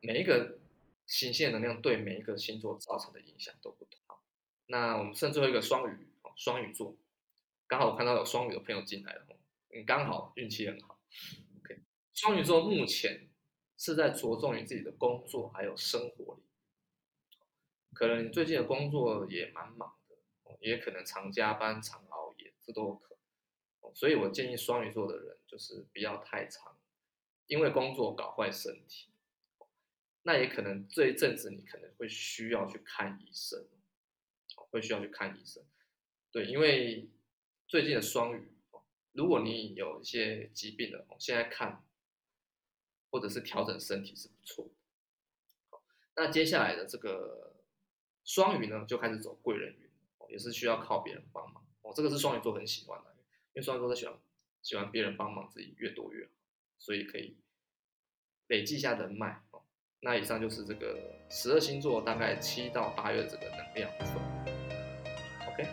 [0.00, 0.58] 每一个
[1.06, 4.16] 行星线能量对每一个星座造成的影响都不同。
[4.66, 6.94] 那我们剩最后一个双鱼，双鱼座，
[7.66, 9.26] 刚好我看到有双鱼的朋友进来了，
[9.70, 11.00] 你刚好运气很好。
[11.58, 11.80] OK，
[12.12, 13.28] 双鱼座目前
[13.76, 16.42] 是在着重于自己的工作还有生活里。
[17.94, 23.07] 可能你最近的工作也蛮忙的，也可能常加班、常熬夜，这都有可能。
[23.94, 26.76] 所以我建议双鱼座的人就是不要太长，
[27.46, 29.08] 因为工作搞坏身体。
[30.22, 33.66] 那也可能这一阵子你可能会需要去看医生，
[34.70, 35.64] 会需要去看医生。
[36.30, 37.08] 对，因为
[37.66, 38.52] 最近的双鱼，
[39.12, 41.84] 如果你有一些疾病的，现在看
[43.10, 45.78] 或者是调整身体是不错的。
[46.16, 47.46] 那接下来的这个。
[48.24, 49.90] 双鱼呢，就开始走贵人运，
[50.28, 51.94] 也是需要靠别人帮忙哦。
[51.96, 53.07] 这个是双鱼座很喜欢的，
[53.58, 54.14] 因为双鱼座喜欢
[54.62, 56.30] 喜欢别人帮忙，自己越多越好，
[56.78, 57.36] 所以可以
[58.46, 59.60] 累积一下人脉哦。
[59.98, 60.96] 那以上就是这个
[61.28, 63.90] 十二星座大概七到八月这个能量。
[65.48, 65.64] OK，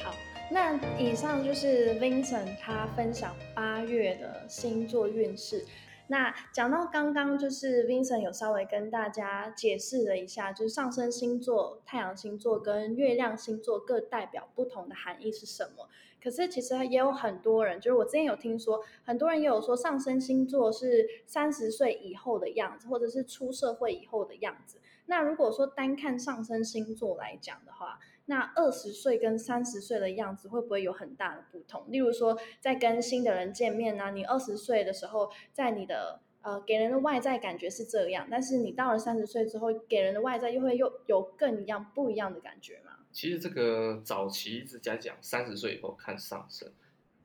[0.00, 0.14] 好，
[0.48, 5.66] 那以上就是 Vincent 他分享八月的星座运势。
[6.10, 15.88] 那讲到刚刚，就是 Vincent 有稍微跟大家解释了一下，就是上升星座、太阳星座跟月亮星座各代表不同的含义是什么。
[16.22, 24.78] 可是其实也有很多人，就是我之前有听说，很多人也有说上升星座是三十岁以后的样子，或者是出社会以后的样子。
[25.06, 31.84] 那如果说单看上升星座来讲的话，那二十岁跟三十岁的样子会不会有很大的不同？
[31.88, 42.87] 例如说，在跟新的人见面呢，你二十岁的时候，在你的呃给人的外在感觉是这样，但是你到了三十岁之后，给人的外在又会又有更一样不一样的感觉吗？
[43.18, 46.72] 其实这个早期一直在讲三十岁以后看上升，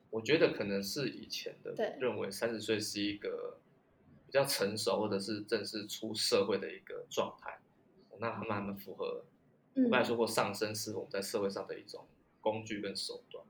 [0.10, 3.60] 我觉得可能是以前的认为三十岁是一个
[4.26, 7.60] 比较成熟或者是正式出社会的一个状态，
[8.18, 9.24] 那还蛮蛮符合。
[9.76, 12.08] 我刚才说过，上升是我们在社会上的一种
[12.42, 13.46] 工具跟手段，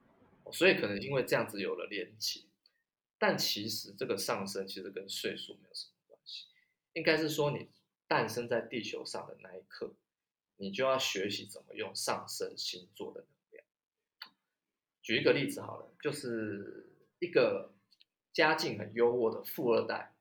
[0.51, 2.41] 所以可能因为这样子有了连结，
[3.17, 6.47] 但其实这个上升其实跟岁数没有什么关系，
[6.91, 7.69] 应该是说你
[8.05, 9.93] 诞生在地球上的那一刻，
[10.57, 13.65] 你就要学习怎么用上升星座的能量。
[15.01, 16.89] 举一个例子好了，就是
[17.19, 17.73] 一个
[18.31, 20.15] 家境很优渥的富二代，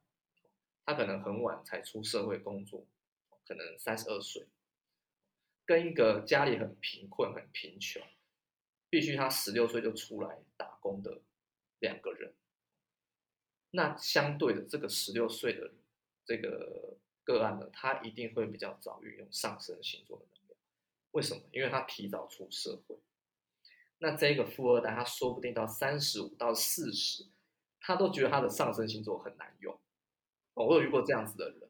[0.84, 2.86] 他可能很晚才出社会工作，
[3.46, 4.48] 可能三十二岁。
[5.64, 8.02] 跟一个家里很贫困、很贫穷，
[8.90, 11.22] 必须他十六岁就出来打工的
[11.78, 12.34] 两个人，
[13.70, 15.70] 那相对的这个十六岁的
[16.24, 20.58] 这个个案呢，他一定会比较早运用上升星座的能量。
[21.12, 21.42] 为什么？
[21.52, 22.96] 因为他提早出社会。
[23.98, 27.26] 那这个富二代，他说不定到三十五到四十，
[27.80, 29.78] 他都觉得他的上升星座很难用。
[30.54, 31.68] 我有遇过这样子的人。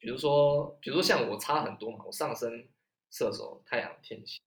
[0.00, 2.66] 比如说，比如说像我差很多嘛，我上升
[3.08, 4.40] 射手，太阳天蝎，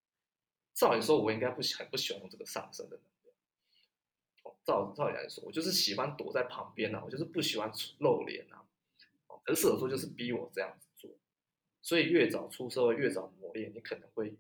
[0.74, 3.34] 照理说，我应该不很不喜欢用这个上升的能量。
[4.66, 8.65] 照照理来说，我就是喜欢躲在旁边呐，我就是不喜欢露脸呐。
[9.46, 11.12] 哦，而射手座就是逼我这样子做，
[11.82, 14.38] 所以越早出社会，越早磨练，你可能会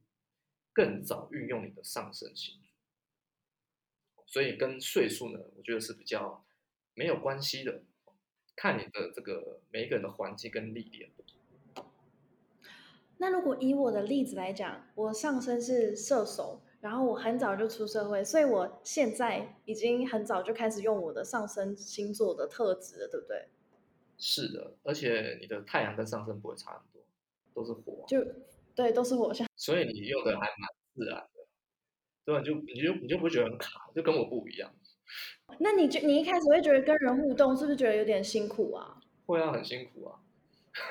[0.73, 4.25] 更早运用你的上升星座。
[4.27, 6.45] 所以跟岁数呢，我觉得是比较
[6.93, 7.83] 没有关系的。
[8.57, 11.11] 看你的这个每一个人的环境跟历练。
[13.17, 23.49] 那如果以我的例子来讲，我上升是射手，然后我很早就出社会，所以我现在已经很早就开始用我的上升星座的特质了，对不对？
[24.17, 27.01] 是的，而且你的太阳跟上升不会差很多，
[27.53, 28.05] 都是火。
[28.07, 28.23] 就
[28.75, 29.47] 对，都是火象。
[29.55, 31.29] 所以你用的还蛮自然的，
[32.25, 32.41] 对吧？
[32.41, 34.73] 就你就你就不会觉得很卡，就跟我不一样。
[35.59, 38.99] 那你就你一开始会觉得跟人互动是不是觉得有点辛苦啊？
[39.25, 40.19] 会啊，很辛苦啊。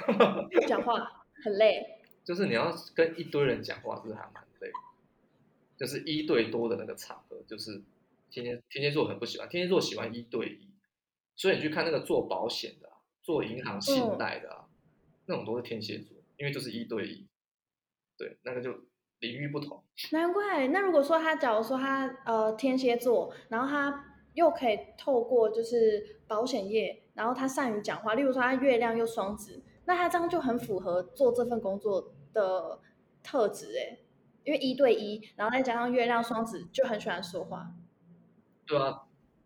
[0.67, 2.01] 讲话很累。
[2.25, 4.71] 就是你要跟一堆人讲话，是还蛮累。
[5.77, 7.83] 就是一对多的那个场合，就是
[8.31, 10.69] 天天天蝎座很不喜欢，天蝎座喜欢一对一。
[11.37, 12.89] 所以你去看那个做保险的、
[13.25, 14.69] 做银行信贷的啊，
[15.27, 17.27] 那种都是天蝎座，因为就是一对一。
[18.17, 18.71] 对，那个就
[19.19, 19.83] 领域不同。
[20.13, 20.69] 难怪。
[20.69, 24.11] 那如果说他，假如说他呃天蝎座，然后他。
[24.35, 32.81] 又可以透过就是保险业，然后他善于讲话，例如说他月亮又双子，那他这样就很符合做这份工作的
[33.23, 33.97] 特质哎，
[34.43, 37.77] 因为一对一，然后再加上月亮双子就很喜欢说话。
[38.67, 39.03] 对啊，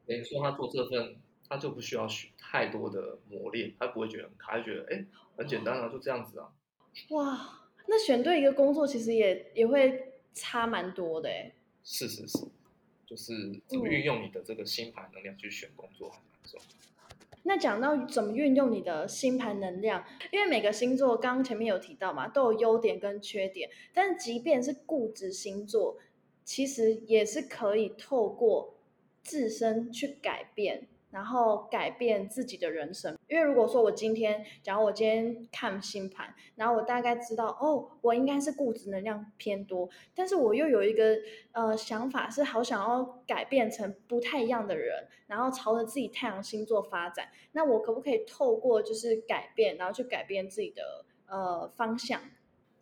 [0.06, 5.04] 等于说他做这份，他就不需要学太多的磨练，他不会觉得很卡，就觉得哎
[5.36, 6.52] 很简单啊，就这样子啊。
[7.10, 11.52] 哇，那选对一个工作其实也也会差蛮多的哎。
[11.82, 12.38] 是是是，
[13.06, 16.66] 就是怎么运用你的这个星盘能量去选工作，还蛮重要。
[17.44, 23.70] 那讲到怎么运用你的星盘能量，因为每个星座刚刚前面有提到嘛，都有优点跟缺点。
[23.94, 25.98] 但即便是固执星座，
[26.44, 28.74] 其实也是可以透过
[29.22, 30.88] 自身去改变。
[31.10, 41.16] 然后改变自己的人生，因为如果说我今天，假如我今天看星盘，然后我大概知道，哦，我应该是固执能量偏多，但是我又有一个
[41.52, 52.20] 呃想法，是好想要改变成不太一样的人，然后朝着自己太阳星座发展，那我可不可以透过就是改变，然后去改变自己的呃方向？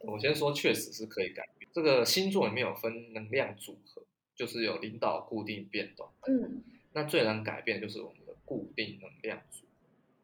[0.01, 1.70] 我先说，确实是可以改变。
[1.72, 4.03] 这个星座里面有分能量组合，
[4.35, 6.09] 就是有领导、固定、变动。
[6.27, 6.62] 嗯。
[6.97, 9.66] 那最难改变就是我们的固定能量组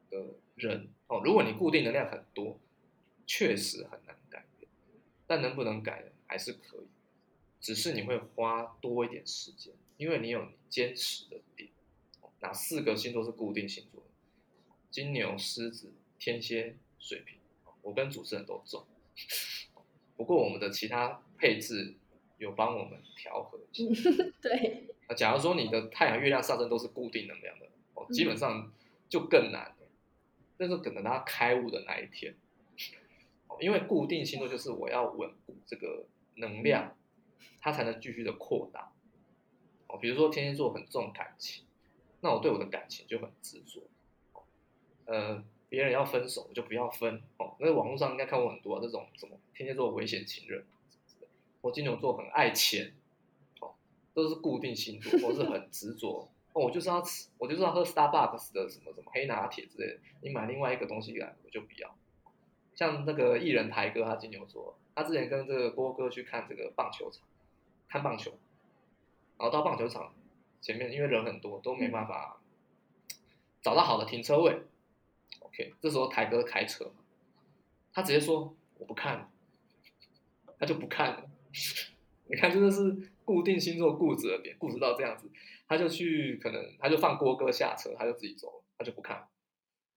[0.08, 1.20] 的人哦。
[1.22, 2.58] 如果你固定能量很多，
[3.26, 4.66] 确实很难改变，
[5.26, 6.86] 但能不能改还是可以，
[7.60, 11.68] 只是你会花多一点时间，因为你有你坚持的点。
[12.40, 14.02] 哪四个星座是固定星座？
[14.90, 17.36] 金牛、狮子、天蝎、水瓶。
[17.82, 18.86] 我跟主持人都中，
[20.16, 21.96] 不过我们的其他配置
[22.38, 23.60] 有帮我们调和。
[24.40, 24.86] 对。
[25.14, 28.72] 假如说你的太阳、月亮上升都是固定能量的哦，基本上
[29.08, 29.76] 就更难了。
[30.56, 32.34] 但是等他开悟的那一天，
[33.48, 36.06] 哦，因为固定星座就是我要稳固这个
[36.36, 36.96] 能量，
[37.60, 38.92] 它才能继续的扩大。
[39.88, 41.64] 哦，比如说天蝎座很重感情，
[42.20, 43.82] 那我对我的感情就很执着。
[45.06, 47.56] 呃，别人要分手我就不要分哦。
[47.58, 50.64] 那网络上应该看过很多这种什么天蝎座危险情人，
[51.60, 52.92] 或金牛座很爱钱。
[54.14, 60.00] 都是固定星座，或是很 执着哦，我就是要吃，我就是要喝 Starbucks 的什么什么黑拿铁之类的。
[60.20, 61.96] 你买另外一个东西来，我就不要。
[62.74, 67.26] 像那个艺人台哥，他金牛座，他之前跟这个郭哥去看这个棒球场，
[67.88, 68.32] 看棒球，
[69.38, 70.14] 然后到棒球场
[70.60, 72.40] 前面，因为人很多，都没办法
[73.62, 74.62] 找到好的停车位。
[75.40, 76.92] OK，这时候台哥开车，
[77.92, 79.30] 他直接说我不看了，
[80.58, 81.30] 他就不看了。
[82.28, 83.11] 你看，真的是。
[83.24, 85.30] 固定星座固执的点，固执到这样子，
[85.68, 89.28] 他就去，可能他就放郭哥下车，他就自己走了，他就不看。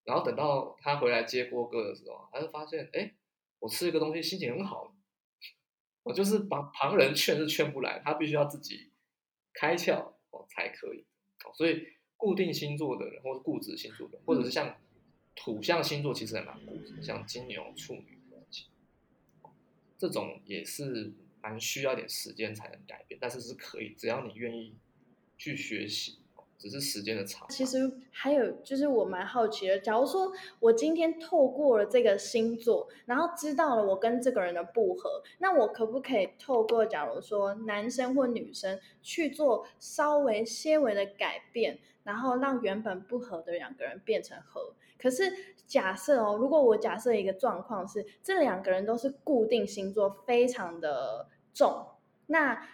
[0.03, 3.13] 然后等到他回来接郭哥的时候，他就发现，哎，
[3.59, 4.95] 我吃一个东西，心情很好。
[6.03, 8.91] 我就是旁旁人劝是劝不来，他必须要自己
[9.53, 11.03] 开窍哦才可以。
[11.55, 14.78] 所以固定星座的人，或是固执星座的人，或者是像
[15.36, 18.19] 土象星座，其实还蛮固执，像金牛、处女
[19.97, 21.13] 这种也是。
[21.47, 24.75] 蛮需要点时间才能改变，但是是可以，只要你愿意
[25.37, 26.17] 去学习，
[26.57, 27.47] 只是时间的长。
[27.49, 44.73] 其实还有就是我蛮好奇的，假如说我今天透过了这个星座，然后知道了我跟这个人的不合，那我可不可以透过假如说男生或女生去做稍微些微的改变，然后让原本不合的两个人变成合？
[44.97, 45.31] 可是
[45.67, 51.27] 假设哦，如果我假设一个状况是这两个人都是固定星座，非常的。
[51.56, 51.88] 重，
[52.28, 52.68] 那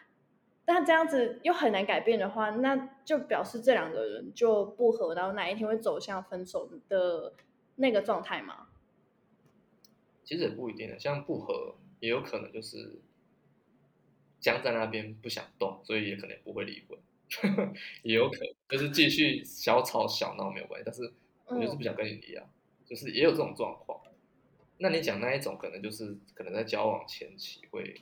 [0.65, 7.33] 那这样子又很难改变的话，那就表示这两个人就不合，然后哪一天会走向分手的
[7.75, 8.69] 那个状态吗？
[10.23, 12.99] 其实也不一定的，像不合也有可能就是
[14.39, 16.97] 僵在那边不想动，所以也可能不会离婚，
[18.01, 21.13] 也有可能就是继续小吵小闹没有关系，但是
[21.45, 22.47] 我就是不想跟你离啊，
[22.85, 24.01] 就是也有这种状况。
[24.77, 28.01] 那你讲那一种可能就是可能在交往前期会。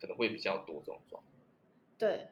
[0.00, 1.24] 可能会比较多这种状况，
[1.98, 2.28] 对，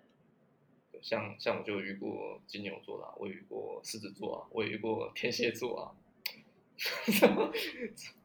[1.02, 5.96] 像像我就遇过金牛座啦，我遇过狮子座啊，我遇过天蝎座啊，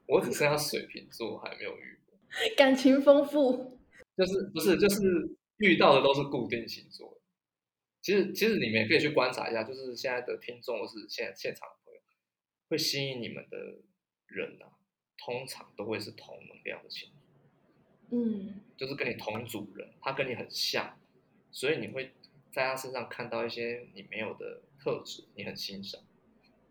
[0.07, 2.17] 我只剩下水瓶座还没有遇过，
[2.55, 3.77] 感情丰富，
[4.15, 7.19] 就是不是就是遇到的都是固定星座，
[8.01, 11.99] 其实其实你们也可以去观察一下，就是现在的听众或是现在现场的朋友，
[12.69, 13.57] 会吸引你们的
[14.27, 14.71] 人啊，
[15.17, 17.18] 通常都会是同能量的星座。
[18.11, 20.97] 嗯，就是跟你同组人，他跟你很像，
[21.51, 22.11] 所以你会
[22.51, 26.01] 在他身上看到一些你没有的特质，你很欣赏，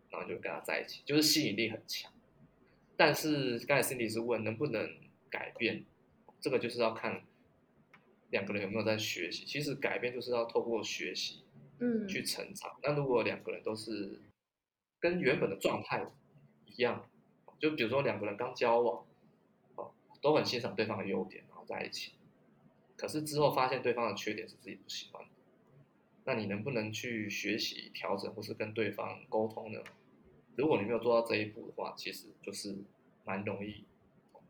[0.09, 2.11] 然后就跟他在一起，就是吸引力很强。
[2.97, 4.97] 但是刚才 Cindy 是问能不能
[5.29, 5.85] 改变，
[6.41, 7.23] 这个就是要看
[8.29, 9.45] 两个人有没有在学习。
[9.45, 11.45] 其实改变就是要透过学习，
[11.79, 12.77] 嗯，去成长。
[12.83, 14.19] 那如果两个人都是
[14.99, 16.05] 跟原本的状态
[16.65, 17.09] 一样，
[17.59, 19.05] 就比如说两个人刚交往。
[20.21, 22.13] 都很欣赏对方的优点，然后在一起。
[22.95, 25.29] 可是之后发现对方的缺点是自己不喜欢的，
[26.25, 29.79] 那你能不能去学习调整，或是跟对方沟通呢？
[30.55, 32.75] 如果你没有做到这一步的话，其实就是
[33.23, 33.85] 蛮容易，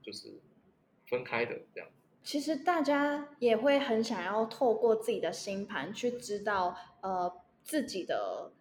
[0.01, 0.39] 就是
[1.07, 1.87] 分开的这样。
[2.23, 7.31] 其实大家也会很想要透过自己的星盘去知道，呃，
[7.63, 8.51] 自己的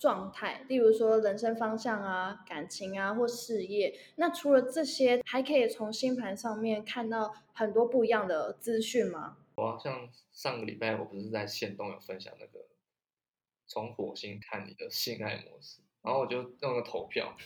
[0.00, 3.94] 状态，例如说人生方向啊、感情啊或事业。
[4.16, 9.36] 那除了这些，还可以从星盘上面看到很多不一样的资讯吗？
[9.56, 12.64] 我好像上个礼拜我不是在线东有分享那个
[13.66, 17.36] 从火星看你的性爱模式，然后我就弄个投票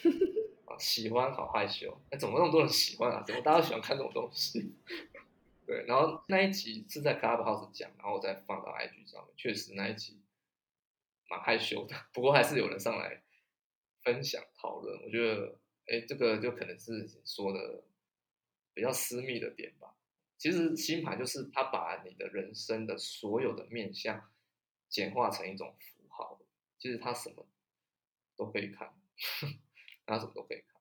[0.66, 3.24] 啊， 喜欢好害羞，那，怎么那么多人喜欢啊？
[3.26, 4.72] 怎么大家喜欢看这种东西？
[5.66, 10.20] 对，然后那一集是在 Clubhouse 讲，然后我再放到 IG 上面，确实那一集
[11.34, 13.20] 蛮害羞的，不过还是有人上来
[14.04, 15.02] 分享讨论。
[15.02, 17.82] 我觉得，哎，这个就可能是说的
[18.72, 19.96] 比较私密的点吧。
[20.38, 24.30] 其实星盘就是它把你的人生的所有的面相
[24.88, 26.40] 简化成一种符号，
[26.78, 27.46] 其实它什么
[28.36, 28.94] 都可以看，
[30.06, 30.80] 它什么都可以看。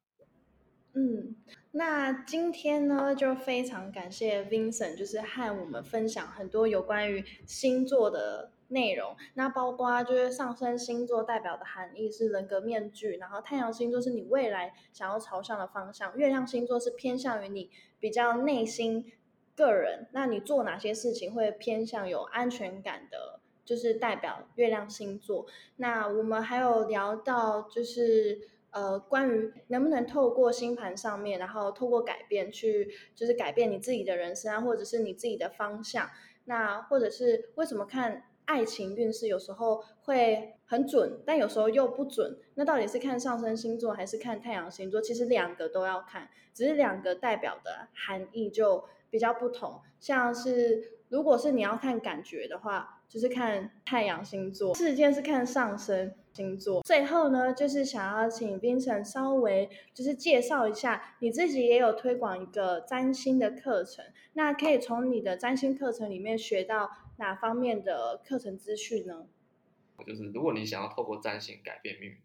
[0.95, 1.36] 嗯，
[1.72, 9.15] 那今天呢，就非常感谢 Vincent，就是和我们分享很多有关于星座的内容。
[9.36, 17.69] 那包括就是上升星座代表的含义是人格面具，然后太阳星座是你未来想要朝向的方向，月亮星座是偏向于你
[17.99, 19.11] 比较内心
[19.55, 20.07] 个人。
[20.11, 25.45] 那你做哪些事情会偏向有安全感的，就是代表月亮星座。
[25.78, 28.49] 那我们还有聊到就是。
[28.74, 36.09] 呃，关于能不能透过星盘上面，然后透过改变去，就是改变你自己的人生啊，或者是你自己的方向，
[36.45, 42.38] 那或者是为什么看爱情运势有时候会很准，但有时候又不准？
[42.56, 45.02] 那到底是看上升星座还是看太阳星座？
[45.02, 49.82] 其实两个都要看，只是两个代表的含义就比较不同。
[50.00, 56.14] 像是如果是你要看感觉的话，就是看太阳星座；事件是看上升。
[56.34, 69.28] 星座最后呢，就是想要请冰城稍微就是介绍一下，你自己也有推广一个占星的课程，那可以从你的占星课程里面学到哪方面的课程资讯呢？
[70.05, 72.22] 就是如果你想要透过占星改变命运，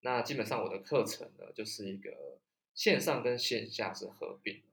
[0.00, 2.38] 那基本上我的课程呢就是一个
[2.74, 4.68] 线上跟线下是合并的。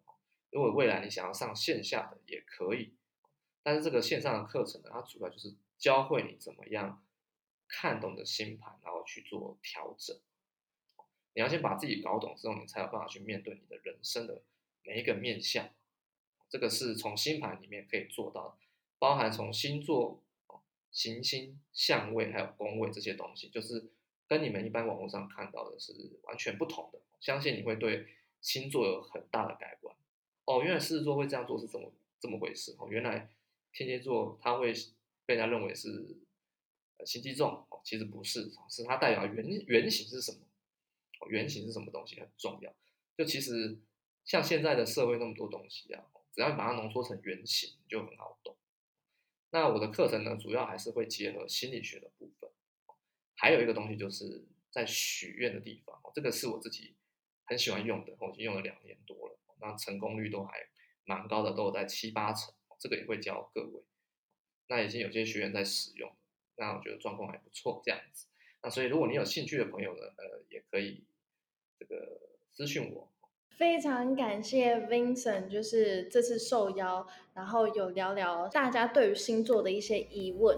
[0.51, 2.93] 如果未来你想要上线下的也可以，
[3.63, 7.03] 但是这个线上的课程呢，它主要就是教会你怎么样。
[7.73, 10.19] 看懂的星盘，然后去做调整。
[11.33, 14.41] 你要先把自己搞懂之后，你才有办法去面对你的人生的
[14.83, 15.69] 每一个面相。
[16.49, 18.59] 这个是从星盘里面可以做到，
[19.01, 20.21] 包含从星座、
[20.91, 23.89] 行星、相位还有宫位这些东西，就是
[24.27, 25.91] 跟你们一般网络上看到的是
[26.25, 26.99] 完全不同的。
[27.19, 28.05] 相信你会对
[28.41, 29.95] 星座有很大的改观。
[30.45, 32.87] 哦，原来狮子座会这样做是这么这么回事哦。
[32.91, 33.27] 原来
[33.73, 34.71] 天蝎座他会
[35.25, 36.17] 被人家认为是。
[37.03, 40.37] 心机重哦，其实不是，是它代表原原型是什么？
[41.29, 42.71] 原型是什么东西很重要。
[43.17, 43.75] 就其实
[44.23, 48.55] 像现在的社会那么多东西啊，只要你把它浓缩成原型，就很好懂。
[49.51, 52.49] 那我的课程呢，主要还是会结合心理学的部分，
[53.35, 56.95] 还有一个东西就是在许愿的地方，这个是我自己
[57.45, 60.67] 很喜欢用的，我已经用了两年多了，那成功率都还
[61.05, 62.53] 蛮高的，都有在七八成。
[62.79, 63.83] 这个也会教各位，
[64.65, 66.11] 那已经有些学员在使用。
[66.55, 68.25] 那我觉得状况还不错，这样子。
[68.63, 71.03] 那所以如果你有兴趣的朋友呢，呃，也可以
[71.77, 73.10] 这个私信我。
[73.61, 77.05] 非常感谢 Vincent，就是这次受邀，
[77.35, 80.57] 然后有聊聊大家对于星座的一些疑问。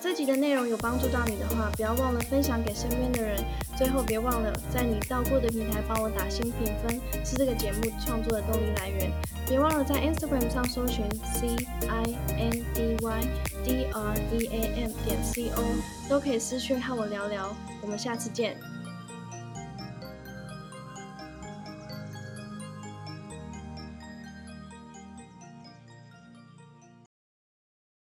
[0.00, 3.42] 这集的内容有帮助到你的话，不要忘了分享给身边的人。
[3.76, 9.10] 最后别忘了在你到过的平台帮我打新评分，是这个节目创作的动力来源。
[9.48, 11.48] 别忘了在 Instagram 上搜寻 C
[11.88, 12.04] I
[12.38, 13.20] N D Y
[13.64, 15.64] D R E A M 点 C O，
[16.08, 17.52] 都可以私讯和我聊聊。
[17.82, 18.56] 我们下次见。